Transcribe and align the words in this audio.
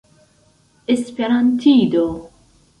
esperantido 0.87 2.09